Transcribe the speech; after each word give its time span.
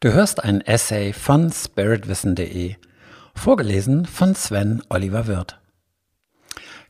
Du 0.00 0.12
hörst 0.12 0.44
ein 0.44 0.60
Essay 0.60 1.14
von 1.14 1.50
spiritwissen.de, 1.50 2.74
vorgelesen 3.34 4.04
von 4.04 4.34
Sven 4.34 4.82
Oliver 4.90 5.26
Wirth. 5.26 5.58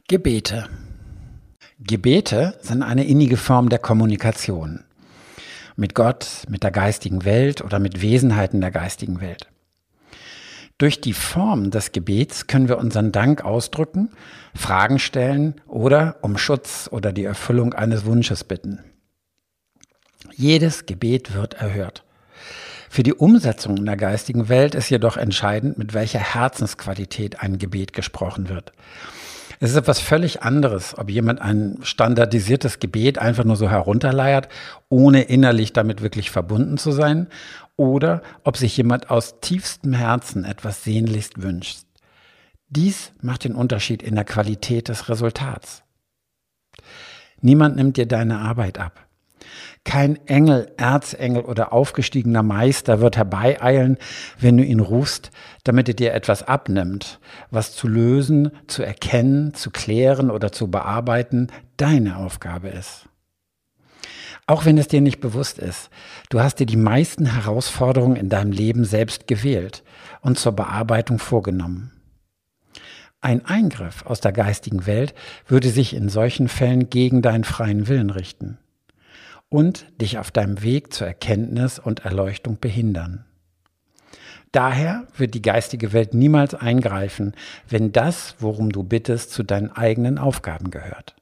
Gebete. 0.08 0.68
Gebete 1.78 2.58
sind 2.62 2.82
eine 2.82 3.04
innige 3.04 3.36
Form 3.36 3.68
der 3.68 3.78
Kommunikation. 3.78 4.82
Mit 5.76 5.94
Gott, 5.94 6.42
mit 6.48 6.64
der 6.64 6.72
geistigen 6.72 7.24
Welt 7.24 7.62
oder 7.62 7.78
mit 7.78 8.02
Wesenheiten 8.02 8.60
der 8.60 8.72
geistigen 8.72 9.20
Welt. 9.20 9.46
Durch 10.76 11.00
die 11.00 11.12
Form 11.12 11.70
des 11.70 11.92
Gebets 11.92 12.48
können 12.48 12.68
wir 12.68 12.78
unseren 12.78 13.12
Dank 13.12 13.44
ausdrücken, 13.44 14.10
Fragen 14.52 14.98
stellen 14.98 15.60
oder 15.68 16.16
um 16.22 16.36
Schutz 16.38 16.88
oder 16.90 17.12
die 17.12 17.24
Erfüllung 17.24 17.72
eines 17.72 18.04
Wunsches 18.04 18.42
bitten. 18.42 18.80
Jedes 20.34 20.86
Gebet 20.86 21.34
wird 21.34 21.54
erhört. 21.54 22.02
Für 22.96 23.02
die 23.02 23.12
Umsetzung 23.12 23.76
in 23.76 23.84
der 23.84 23.98
geistigen 23.98 24.48
Welt 24.48 24.74
ist 24.74 24.88
jedoch 24.88 25.18
entscheidend, 25.18 25.76
mit 25.76 25.92
welcher 25.92 26.18
Herzensqualität 26.18 27.42
ein 27.42 27.58
Gebet 27.58 27.92
gesprochen 27.92 28.48
wird. 28.48 28.72
Es 29.60 29.72
ist 29.72 29.76
etwas 29.76 30.00
völlig 30.00 30.42
anderes, 30.42 30.96
ob 30.96 31.10
jemand 31.10 31.42
ein 31.42 31.76
standardisiertes 31.82 32.78
Gebet 32.78 33.18
einfach 33.18 33.44
nur 33.44 33.56
so 33.56 33.68
herunterleiert, 33.68 34.48
ohne 34.88 35.24
innerlich 35.24 35.74
damit 35.74 36.00
wirklich 36.00 36.30
verbunden 36.30 36.78
zu 36.78 36.90
sein, 36.90 37.26
oder 37.76 38.22
ob 38.44 38.56
sich 38.56 38.74
jemand 38.78 39.10
aus 39.10 39.40
tiefstem 39.42 39.92
Herzen 39.92 40.46
etwas 40.46 40.82
sehnlichst 40.82 41.42
wünscht. 41.42 41.80
Dies 42.70 43.12
macht 43.20 43.44
den 43.44 43.54
Unterschied 43.54 44.02
in 44.02 44.14
der 44.14 44.24
Qualität 44.24 44.88
des 44.88 45.10
Resultats. 45.10 45.82
Niemand 47.42 47.76
nimmt 47.76 47.98
dir 47.98 48.06
deine 48.06 48.38
Arbeit 48.38 48.78
ab. 48.78 49.05
Kein 49.86 50.18
Engel, 50.26 50.72
Erzengel 50.78 51.44
oder 51.44 51.72
aufgestiegener 51.72 52.42
Meister 52.42 53.00
wird 53.00 53.16
herbeieilen, 53.16 53.98
wenn 54.36 54.56
du 54.56 54.64
ihn 54.64 54.80
rufst, 54.80 55.30
damit 55.62 55.86
er 55.86 55.94
dir 55.94 56.12
etwas 56.12 56.42
abnimmt, 56.42 57.20
was 57.52 57.72
zu 57.76 57.86
lösen, 57.86 58.50
zu 58.66 58.82
erkennen, 58.82 59.54
zu 59.54 59.70
klären 59.70 60.32
oder 60.32 60.50
zu 60.50 60.72
bearbeiten 60.72 61.52
deine 61.76 62.16
Aufgabe 62.16 62.68
ist. 62.68 63.08
Auch 64.48 64.64
wenn 64.64 64.76
es 64.76 64.88
dir 64.88 65.00
nicht 65.00 65.20
bewusst 65.20 65.60
ist, 65.60 65.88
du 66.30 66.40
hast 66.40 66.56
dir 66.56 66.66
die 66.66 66.76
meisten 66.76 67.26
Herausforderungen 67.26 68.16
in 68.16 68.28
deinem 68.28 68.50
Leben 68.50 68.84
selbst 68.84 69.28
gewählt 69.28 69.84
und 70.20 70.36
zur 70.36 70.52
Bearbeitung 70.52 71.20
vorgenommen. 71.20 71.92
Ein 73.20 73.46
Eingriff 73.46 74.04
aus 74.04 74.20
der 74.20 74.32
geistigen 74.32 74.84
Welt 74.86 75.14
würde 75.46 75.68
sich 75.68 75.94
in 75.94 76.08
solchen 76.08 76.48
Fällen 76.48 76.90
gegen 76.90 77.22
deinen 77.22 77.44
freien 77.44 77.86
Willen 77.86 78.10
richten 78.10 78.58
und 79.48 79.86
dich 80.00 80.18
auf 80.18 80.30
deinem 80.30 80.62
Weg 80.62 80.92
zur 80.92 81.06
Erkenntnis 81.06 81.78
und 81.78 82.04
Erleuchtung 82.04 82.58
behindern. 82.60 83.24
Daher 84.52 85.06
wird 85.16 85.34
die 85.34 85.42
geistige 85.42 85.92
Welt 85.92 86.14
niemals 86.14 86.54
eingreifen, 86.54 87.34
wenn 87.68 87.92
das, 87.92 88.36
worum 88.38 88.70
du 88.70 88.82
bittest, 88.82 89.32
zu 89.32 89.42
deinen 89.42 89.70
eigenen 89.70 90.18
Aufgaben 90.18 90.70
gehört. 90.70 91.14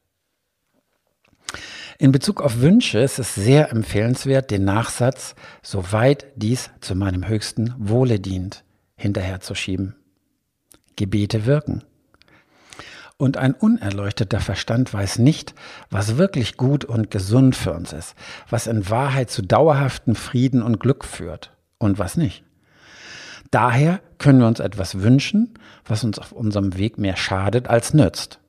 In 1.99 2.13
Bezug 2.13 2.41
auf 2.41 2.61
Wünsche 2.61 2.99
ist 2.99 3.19
es 3.19 3.35
sehr 3.35 3.71
empfehlenswert, 3.71 4.51
den 4.51 4.65
Nachsatz, 4.65 5.35
soweit 5.63 6.27
dies 6.37 6.71
zu 6.81 6.95
meinem 6.95 7.27
höchsten 7.29 7.75
Wohle 7.79 8.19
dient, 8.19 8.65
hinterherzuschieben. 8.97 9.97
Gebete 10.97 11.47
wirken. 11.47 11.85
Und 13.17 13.37
ein 13.37 13.55
unerleuchteter 13.55 14.41
Verstand 14.41 14.93
weiß 14.93 15.19
nicht, 15.19 15.55
was 15.89 16.17
wirklich 16.17 16.57
gut 16.57 16.85
und 16.85 17.13
gesund 17.13 17.55
für 17.55 17.73
uns 17.73 17.93
ist, 17.93 18.17
was 18.51 18.67
in 18.67 18.91
Wahrheit 18.91 19.31
zu 19.31 19.43
dauerhaftem 19.43 20.17
Frieden 20.17 20.63
und 20.63 20.81
Glück 20.81 21.05
führt 21.05 21.53
und 21.79 21.99
was 21.99 22.17
nicht. 22.17 22.45
Daher 23.53 24.01
können 24.19 24.41
wir 24.41 24.49
uns 24.49 24.59
etwas 24.59 25.01
wünschen, 25.01 25.55
was 25.85 26.03
uns 26.03 26.19
auf 26.19 26.33
unserem 26.33 26.77
Weg 26.77 26.99
mehr 26.99 27.17
schadet 27.17 27.69
als 27.69 27.95
nützt. 27.95 28.41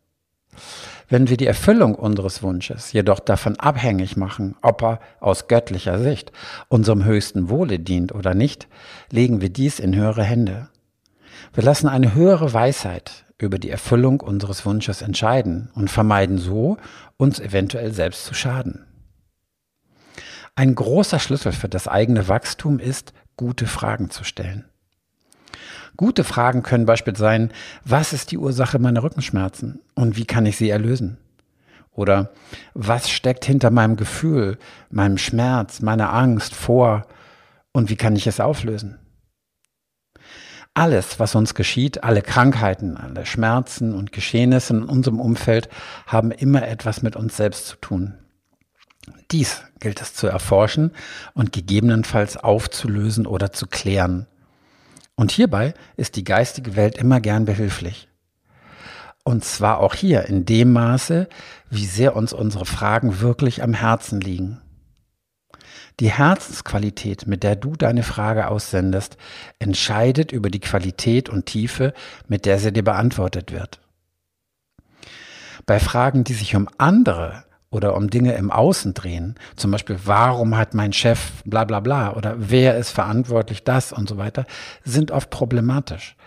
Wenn 1.08 1.30
wir 1.30 1.38
die 1.38 1.46
Erfüllung 1.46 1.94
unseres 1.94 2.42
Wunsches 2.42 2.92
jedoch 2.92 3.20
davon 3.20 3.60
abhängig 3.60 4.18
machen, 4.18 4.56
ob 4.64 4.82
er 4.82 5.00
aus 5.20 5.48
göttlicher 5.48 6.00
Sicht 6.00 6.32
unserem 6.70 7.04
höchsten 7.04 7.50
Wohle 7.50 7.78
dient 7.78 8.16
oder 8.16 8.34
nicht, 8.34 8.68
legen 9.12 9.42
wir 9.42 9.50
dies 9.50 9.80
in 9.80 9.96
höhere 9.96 10.24
Hände. 10.24 10.70
Wir 11.54 11.64
lassen 11.64 11.88
eine 11.88 12.16
höhere 12.16 12.54
Weisheit 12.54 13.25
über 13.38 13.60
die 13.60 13.70
Erfüllung 13.70 14.22
unseres 14.22 14.66
Wunsches 14.66 15.02
entscheiden 15.02 15.70
und 15.74 15.90
vermeiden 15.90 16.38
so, 16.38 16.78
uns 17.18 17.40
eventuell 17.40 17.94
selbst 17.94 18.26
zu 18.26 18.34
schaden. 18.34 18.86
Ein 20.56 20.74
großer 20.74 21.20
Schlüssel 21.20 21.52
für 21.52 21.68
das 21.68 21.88
eigene 21.88 22.30
Wachstum 22.30 22.80
ist, 22.80 23.14
gute 23.36 23.68
Fragen 23.68 24.10
zu 24.10 24.24
stellen. 24.24 24.66
Gute 25.98 26.24
Fragen 26.24 26.64
können 26.64 26.86
beispielsweise 26.86 27.24
sein, 27.24 27.52
was 27.84 28.14
ist 28.14 28.32
die 28.32 28.38
Ursache 28.38 28.80
meiner 28.80 29.04
Rückenschmerzen 29.04 29.80
und 29.96 30.18
wie 30.18 30.26
kann 30.26 30.46
ich 30.46 30.58
sie 30.58 30.70
erlösen? 30.70 31.18
Oder 31.92 32.32
was 32.74 33.10
steckt 33.10 33.46
hinter 33.46 33.70
meinem 33.70 33.96
Gefühl, 33.96 34.58
meinem 34.90 35.18
Schmerz, 35.18 35.82
meiner 35.82 36.14
Angst 36.14 36.54
vor 36.54 37.08
und 37.72 37.90
wie 37.90 37.96
kann 37.96 38.16
ich 38.16 38.28
es 38.28 38.42
auflösen? 38.42 39.00
Alles, 40.78 41.22
was 41.22 41.36
uns 41.36 41.56
geschieht, 41.56 42.04
alle 42.04 42.22
Krankheiten, 42.22 42.98
alle 42.98 43.26
Schmerzen 43.26 43.96
und 43.96 44.12
Geschehnisse 44.12 44.74
in 44.74 44.84
unserem 44.84 45.22
Umfeld 45.22 45.70
haben 46.06 46.32
immer 46.32 46.68
etwas 46.68 47.02
mit 47.02 47.16
uns 47.16 47.38
selbst 47.38 47.68
zu 47.68 47.78
tun. 47.78 48.16
Dies 49.32 49.64
gilt 49.80 50.02
es 50.02 50.14
zu 50.14 50.28
erforschen 50.28 50.92
und 51.34 51.54
gegebenenfalls 51.54 52.36
aufzulösen 52.36 53.26
oder 53.26 53.54
zu 53.54 53.68
klären. 53.68 54.28
Und 55.16 55.32
hierbei 55.32 55.74
ist 55.96 56.18
die 56.18 56.26
geistige 56.26 56.76
Welt 56.76 56.98
immer 56.98 57.22
gern 57.22 57.46
behilflich. 57.46 58.10
Und 59.24 59.46
zwar 59.46 59.80
auch 59.80 59.96
hier 59.96 60.26
in 60.26 60.46
dem 60.46 60.74
Maße, 60.74 61.30
wie 61.70 61.86
sehr 61.86 62.18
uns 62.18 62.34
unsere 62.34 62.66
Fragen 62.66 63.22
wirklich 63.22 63.64
am 63.64 63.74
Herzen 63.74 64.20
liegen. 64.20 64.60
Die 66.00 66.12
Herzensqualität, 66.12 67.26
mit 67.26 67.44
der 67.44 67.56
du 67.56 67.76
deine 67.76 68.04
Frage 68.04 68.50
aussendest, 68.50 69.18
entscheidet 69.60 70.34
über 70.34 70.50
die 70.50 70.60
Qualität 70.60 71.30
und 71.30 71.46
Tiefe, 71.46 71.94
mit 72.28 72.46
der 72.46 72.60
sie 72.60 72.74
dir 72.74 72.84
beantwortet 72.84 73.54
wird. 73.54 73.80
Bei 75.66 75.80
Fragen, 75.80 76.26
die 76.26 76.34
sich 76.34 76.56
um 76.56 76.68
andere 76.78 77.46
oder 77.70 77.96
um 77.96 78.10
Dinge 78.10 78.34
im 78.34 78.52
Außen 78.52 78.94
drehen, 78.94 79.36
zum 79.56 79.72
Beispiel, 79.72 79.98
warum 80.04 80.58
hat 80.58 80.74
mein 80.74 80.92
Chef 80.92 81.32
bla 81.46 81.64
bla 81.64 81.80
bla 81.80 82.14
oder 82.14 82.36
wer 82.38 82.78
ist 82.78 82.92
verantwortlich 82.92 83.64
das 83.64 83.94
und 83.94 84.10
so 84.10 84.18
weiter, 84.18 84.46
sind 84.84 85.12
oft 85.12 85.30
problematisch. 85.30 86.18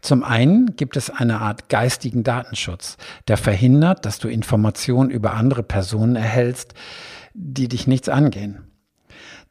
Zum 0.00 0.24
einen 0.24 0.74
gibt 0.76 0.96
es 0.96 1.10
eine 1.10 1.40
Art 1.40 1.68
geistigen 1.68 2.24
Datenschutz, 2.24 2.96
der 3.28 3.36
verhindert, 3.36 4.06
dass 4.06 4.18
du 4.18 4.28
Informationen 4.28 5.10
über 5.10 5.34
andere 5.34 5.62
Personen 5.62 6.16
erhältst, 6.16 6.74
die 7.34 7.68
dich 7.68 7.86
nichts 7.86 8.08
angehen. 8.08 8.71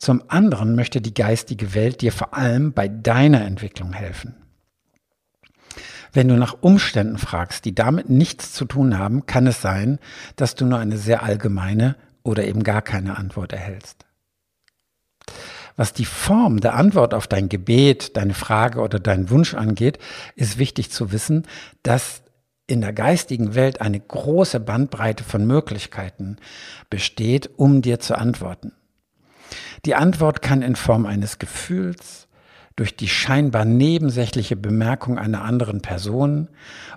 Zum 0.01 0.23
anderen 0.29 0.73
möchte 0.73 0.99
die 0.99 1.13
geistige 1.13 1.75
Welt 1.75 2.01
dir 2.01 2.11
vor 2.11 2.33
allem 2.33 2.73
bei 2.73 2.87
deiner 2.87 3.45
Entwicklung 3.45 3.93
helfen. 3.93 4.33
Wenn 6.11 6.27
du 6.27 6.37
nach 6.37 6.57
Umständen 6.61 7.19
fragst, 7.19 7.65
die 7.65 7.75
damit 7.75 8.09
nichts 8.09 8.51
zu 8.51 8.65
tun 8.65 8.97
haben, 8.97 9.27
kann 9.27 9.45
es 9.45 9.61
sein, 9.61 9.99
dass 10.37 10.55
du 10.55 10.65
nur 10.65 10.79
eine 10.79 10.97
sehr 10.97 11.21
allgemeine 11.21 11.95
oder 12.23 12.45
eben 12.45 12.63
gar 12.63 12.81
keine 12.81 13.15
Antwort 13.15 13.53
erhältst. 13.53 14.07
Was 15.75 15.93
die 15.93 16.05
Form 16.05 16.61
der 16.61 16.73
Antwort 16.73 17.13
auf 17.13 17.27
dein 17.27 17.47
Gebet, 17.47 18.17
deine 18.17 18.33
Frage 18.33 18.79
oder 18.79 18.99
deinen 18.99 19.29
Wunsch 19.29 19.53
angeht, 19.53 19.99
ist 20.35 20.57
wichtig 20.57 20.89
zu 20.89 21.11
wissen, 21.11 21.45
dass 21.83 22.23
in 22.65 22.81
der 22.81 22.91
geistigen 22.91 23.53
Welt 23.53 23.81
eine 23.81 23.99
große 23.99 24.61
Bandbreite 24.61 25.23
von 25.23 25.45
Möglichkeiten 25.45 26.37
besteht, 26.89 27.51
um 27.57 27.83
dir 27.83 27.99
zu 27.99 28.17
antworten. 28.17 28.71
Die 29.85 29.95
Antwort 29.95 30.41
kann 30.41 30.61
in 30.61 30.75
Form 30.75 31.05
eines 31.05 31.39
Gefühls, 31.39 32.27
durch 32.75 32.95
die 32.95 33.09
scheinbar 33.09 33.65
nebensächliche 33.65 34.55
Bemerkung 34.55 35.17
einer 35.17 35.43
anderen 35.43 35.81
Person 35.81 36.47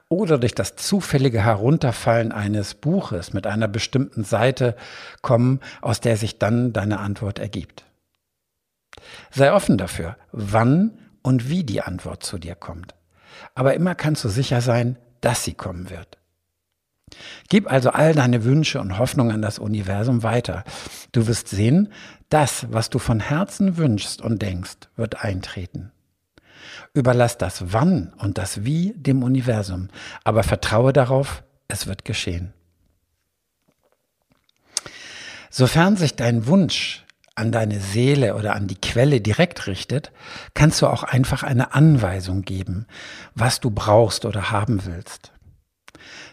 oder 0.09 0.39
durch 0.39 0.55
das 0.55 0.77
zufällige 0.77 1.43
Herunterfallen 1.43 2.33
eines 2.33 2.75
Buches 2.75 3.33
mit 3.33 3.47
einer 3.47 3.69
bestimmten 3.69 4.25
Seite 4.25 4.77
kommen, 5.21 5.61
aus 5.83 6.01
der 6.01 6.17
sich 6.17 6.39
dann 6.39 6.73
deine 6.73 7.01
Antwort 7.01 7.39
ergibt. 7.39 7.85
Sei 9.31 9.53
offen 9.53 9.77
dafür, 9.77 10.17
wann 10.33 10.93
und 11.23 11.49
wie 11.49 11.65
die 11.65 11.83
Antwort 11.83 12.23
zu 12.23 12.39
dir 12.39 12.55
kommt. 12.55 12.95
Aber 13.55 13.75
immer 13.75 13.95
kannst 13.95 14.25
du 14.25 14.29
sicher 14.29 14.61
sein, 14.61 14.97
dass 15.21 15.45
sie 15.45 15.55
kommen 15.55 15.91
wird. 15.91 16.19
Gib 17.49 17.71
also 17.71 17.91
all 17.91 18.15
deine 18.15 18.45
Wünsche 18.45 18.81
und 18.81 18.99
Hoffnungen 18.99 19.33
an 19.33 19.43
das 19.43 19.59
Universum 19.59 20.23
weiter. 20.23 20.65
Du 21.13 21.27
wirst 21.27 21.49
sehen, 21.49 21.93
das, 22.29 22.67
was 22.71 22.91
du 22.91 22.99
von 22.99 23.21
Herzen 23.21 23.77
wünschst 23.77 24.23
und 24.23 24.43
denkst, 24.43 24.89
wird 24.97 25.23
eintreten. 25.23 25.93
Überlass 26.93 27.39
das 27.39 27.73
Wann 27.73 28.13
und 28.19 28.39
das 28.39 28.65
Wie 28.65 28.95
dem 28.97 29.23
Universum, 29.23 29.89
aber 30.23 30.43
vertraue 30.43 30.93
darauf, 30.93 31.43
es 31.69 31.87
wird 31.87 32.05
geschehen. 32.05 32.53
Sofern 35.51 35.97
sich 35.97 36.17
dein 36.17 36.47
Wunsch 36.47 37.05
an 37.37 37.53
deine 37.53 37.81
Seele 37.81 38.35
oder 38.37 38.55
an 38.55 38.67
die 38.67 38.81
Quelle 38.81 39.21
direkt 39.21 39.67
richtet, 39.67 40.13
kannst 40.55 40.83
du 40.83 40.87
auch 40.87 41.03
einfach 41.03 41.43
eine 41.43 41.75
Anweisung 41.75 42.43
geben, 42.43 42.87
was 43.35 43.61
du 43.61 43.71
brauchst 43.71 44.25
oder 44.25 44.51
haben 44.51 44.85
willst. 44.85 45.34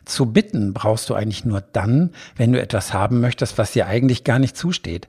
Zu 0.05 0.27
bitten 0.27 0.73
brauchst 0.73 1.09
du 1.09 1.13
eigentlich 1.13 1.45
nur 1.45 1.61
dann, 1.61 2.11
wenn 2.35 2.51
du 2.51 2.61
etwas 2.61 2.93
haben 2.93 3.19
möchtest, 3.19 3.57
was 3.57 3.71
dir 3.71 3.87
eigentlich 3.87 4.23
gar 4.23 4.39
nicht 4.39 4.57
zusteht. 4.57 5.07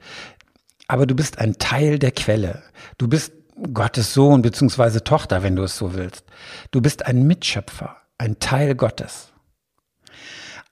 Aber 0.89 1.07
du 1.07 1.15
bist 1.15 1.39
ein 1.39 1.59
Teil 1.59 1.99
der 1.99 2.13
Quelle. 2.13 2.63
Du 2.99 3.09
bist 3.09 3.33
Gottes 3.73 4.15
Sohn 4.15 4.43
bzw. 4.43 5.01
Tochter, 5.01 5.43
wenn 5.43 5.57
du 5.57 5.63
es 5.63 5.77
so 5.77 5.95
willst. 5.95 6.25
Du 6.71 6.81
bist 6.81 7.07
ein 7.07 7.27
Mitschöpfer, 7.27 7.97
ein 8.19 8.39
Teil 8.39 8.75
Gottes. 8.75 9.33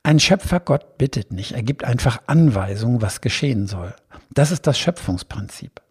Ein 0.03 0.19
Schöpfergott 0.19 0.97
bittet 0.97 1.31
nicht, 1.31 1.53
er 1.53 1.63
gibt 1.63 1.85
einfach 1.85 2.23
Anweisungen, 2.27 3.03
was 3.03 3.21
geschehen 3.21 3.67
soll. 3.67 3.95
Das 4.31 4.51
ist 4.51 4.67
das 4.67 4.79
Schöpfungsprinzip. 4.79 5.83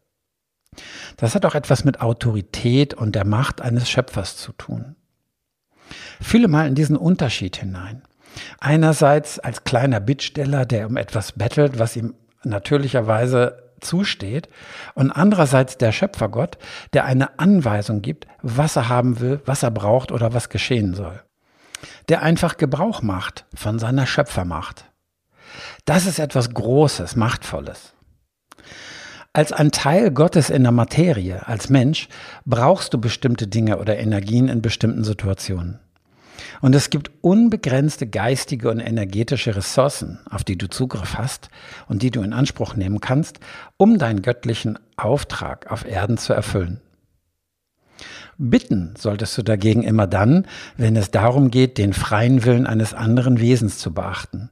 Das 1.17 1.35
hat 1.35 1.45
auch 1.45 1.55
etwas 1.55 1.83
mit 1.83 2.01
Autorität 2.01 2.93
und 2.93 3.13
der 3.13 3.25
Macht 3.25 3.61
eines 3.61 3.89
Schöpfers 3.89 4.37
zu 4.37 4.51
tun. 4.53 4.95
Fühle 6.21 6.47
mal 6.47 6.67
in 6.67 6.75
diesen 6.75 6.97
Unterschied 6.97 7.57
hinein. 7.57 8.01
Einerseits 8.59 9.39
als 9.39 9.63
kleiner 9.63 9.99
Bittsteller, 9.99 10.65
der 10.65 10.87
um 10.87 10.97
etwas 10.97 11.31
bettelt, 11.33 11.79
was 11.79 11.95
ihm 11.95 12.13
natürlicherweise 12.43 13.69
zusteht, 13.81 14.49
und 14.93 15.11
andererseits 15.11 15.77
der 15.77 15.91
Schöpfergott, 15.91 16.57
der 16.93 17.05
eine 17.05 17.39
Anweisung 17.39 18.01
gibt, 18.01 18.27
was 18.41 18.75
er 18.75 18.89
haben 18.89 19.19
will, 19.19 19.41
was 19.45 19.63
er 19.63 19.71
braucht 19.71 20.11
oder 20.11 20.33
was 20.33 20.49
geschehen 20.49 20.93
soll. 20.93 21.21
Der 22.09 22.21
einfach 22.21 22.57
Gebrauch 22.57 23.01
macht 23.01 23.45
von 23.55 23.79
seiner 23.79 24.05
Schöpfermacht. 24.05 24.85
Das 25.85 26.05
ist 26.05 26.19
etwas 26.19 26.53
Großes, 26.53 27.15
Machtvolles. 27.15 27.93
Als 29.31 29.53
ein 29.53 29.71
Teil 29.71 30.11
Gottes 30.11 30.49
in 30.49 30.63
der 30.63 30.71
Materie, 30.71 31.47
als 31.47 31.69
Mensch, 31.69 32.09
brauchst 32.45 32.93
du 32.93 32.99
bestimmte 32.99 33.47
Dinge 33.47 33.77
oder 33.77 33.97
Energien 33.97 34.49
in 34.49 34.61
bestimmten 34.61 35.03
Situationen. 35.03 35.79
Und 36.61 36.75
es 36.75 36.89
gibt 36.89 37.11
unbegrenzte 37.21 38.07
geistige 38.07 38.69
und 38.69 38.79
energetische 38.79 39.55
Ressourcen, 39.55 40.19
auf 40.29 40.43
die 40.43 40.57
du 40.57 40.69
Zugriff 40.69 41.17
hast 41.17 41.49
und 41.87 42.01
die 42.01 42.11
du 42.11 42.21
in 42.21 42.33
Anspruch 42.33 42.75
nehmen 42.75 43.01
kannst, 43.01 43.39
um 43.77 43.97
deinen 43.97 44.21
göttlichen 44.21 44.77
Auftrag 44.97 45.71
auf 45.71 45.85
Erden 45.85 46.17
zu 46.17 46.33
erfüllen. 46.33 46.81
Bitten 48.41 48.93
solltest 48.97 49.37
du 49.37 49.43
dagegen 49.43 49.83
immer 49.83 50.07
dann, 50.07 50.47
wenn 50.77 50.95
es 50.95 51.11
darum 51.11 51.51
geht, 51.51 51.77
den 51.77 51.91
freien 51.91 52.45
Willen 52.45 52.65
eines 52.65 52.93
anderen 52.93 53.41
Wesens 53.41 53.79
zu 53.79 53.93
beachten. 53.93 54.49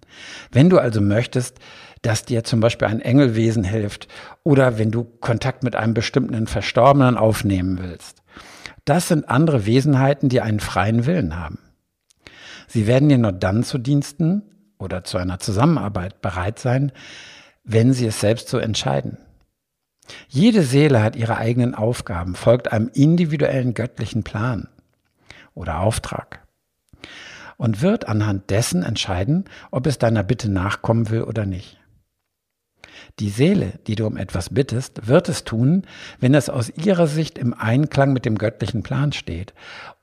Wenn 0.51 0.69
du 0.69 0.77
also 0.77 0.99
möchtest, 0.99 1.57
dass 2.01 2.25
dir 2.25 2.43
zum 2.43 2.59
Beispiel 2.59 2.89
ein 2.89 2.99
Engelwesen 2.99 3.63
hilft 3.63 4.09
oder 4.43 4.77
wenn 4.77 4.91
du 4.91 5.05
Kontakt 5.05 5.63
mit 5.63 5.77
einem 5.77 5.93
bestimmten 5.93 6.47
Verstorbenen 6.47 7.15
aufnehmen 7.15 7.79
willst. 7.81 8.23
Das 8.83 9.07
sind 9.07 9.29
andere 9.29 9.65
Wesenheiten, 9.65 10.27
die 10.27 10.41
einen 10.41 10.59
freien 10.59 11.05
Willen 11.05 11.37
haben. 11.37 11.59
Sie 12.67 12.85
werden 12.85 13.09
dir 13.09 13.17
nur 13.17 13.31
dann 13.31 13.63
zu 13.63 13.77
Diensten 13.77 14.43
oder 14.77 15.03
zu 15.03 15.17
einer 15.17 15.39
Zusammenarbeit 15.39 16.21
bereit 16.21 16.59
sein, 16.59 16.91
wenn 17.63 17.93
sie 17.93 18.05
es 18.05 18.19
selbst 18.19 18.49
so 18.49 18.57
entscheiden. 18.57 19.17
Jede 20.29 20.63
Seele 20.63 21.01
hat 21.01 21.15
ihre 21.15 21.37
eigenen 21.37 21.75
Aufgaben, 21.75 22.35
folgt 22.35 22.71
einem 22.71 22.89
individuellen 22.93 23.73
göttlichen 23.73 24.23
Plan 24.23 24.69
oder 25.53 25.79
Auftrag 25.79 26.45
und 27.57 27.81
wird 27.81 28.07
anhand 28.07 28.49
dessen 28.49 28.83
entscheiden, 28.83 29.45
ob 29.71 29.87
es 29.87 29.97
deiner 29.97 30.23
Bitte 30.23 30.49
nachkommen 30.49 31.09
will 31.09 31.23
oder 31.23 31.45
nicht. 31.45 31.79
Die 33.19 33.29
Seele, 33.29 33.73
die 33.87 33.95
du 33.95 34.05
um 34.05 34.17
etwas 34.17 34.49
bittest, 34.49 35.07
wird 35.07 35.29
es 35.29 35.43
tun, 35.43 35.83
wenn 36.19 36.33
es 36.33 36.49
aus 36.49 36.69
ihrer 36.69 37.07
Sicht 37.07 37.37
im 37.37 37.53
Einklang 37.53 38.13
mit 38.13 38.25
dem 38.25 38.37
göttlichen 38.37 38.83
Plan 38.83 39.11
steht 39.11 39.53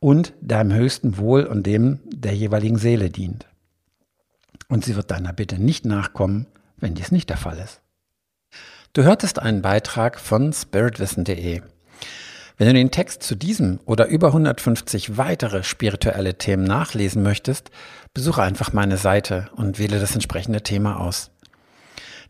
und 0.01 0.33
deinem 0.41 0.73
höchsten 0.73 1.19
Wohl 1.19 1.45
und 1.45 1.65
dem 1.67 2.01
der 2.07 2.35
jeweiligen 2.35 2.79
Seele 2.79 3.11
dient. 3.11 3.47
Und 4.69 4.85
sie 4.85 4.97
wird 4.97 5.11
deiner 5.11 5.33
Bitte 5.33 5.59
nicht 5.59 5.85
nachkommen, 5.85 6.47
wenn 6.77 6.95
dies 6.95 7.13
nicht 7.13 7.31
der 7.31 7.37
Fall 7.37 7.59
ist. 7.59 7.81
Du 8.93 9.03
hörtest 9.03 9.39
einen 9.39 9.63
Beitrag 9.63 10.21
von 10.21 10.53
spiritwissen.de. 10.53 11.63
Wenn 12.57 12.69
du 12.69 12.75
den 12.75 12.93
Text 12.93 13.25
zu 13.25 13.35
diesem 13.35 13.81
oder 13.85 14.07
über 14.07 14.29
150 14.29 15.19
weitere 15.19 15.65
spirituelle 15.65 16.39
Themen 16.39 16.63
nachlesen 16.63 17.25
möchtest, 17.25 17.73
besuche 18.13 18.43
einfach 18.43 18.73
meine 18.73 18.97
Seite 18.97 19.49
und 19.57 19.81
wähle 19.81 19.99
das 19.99 20.15
entsprechende 20.15 20.63
Thema 20.63 21.01
aus. 21.01 21.33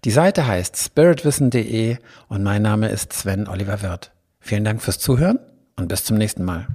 Die 0.05 0.11
Seite 0.11 0.47
heißt 0.47 0.77
spiritwissen.de 0.77 1.97
und 2.29 2.43
mein 2.43 2.61
Name 2.61 2.91
ist 2.91 3.15
Sven 3.15 3.49
Oliver 3.49 3.81
Wirth. 3.81 4.11
Vielen 4.39 4.65
Dank 4.65 4.83
fürs 4.83 4.99
Zuhören 4.99 5.39
und 5.77 5.89
bis 5.89 6.05
zum 6.05 6.19
nächsten 6.19 6.45
Mal. 6.45 6.67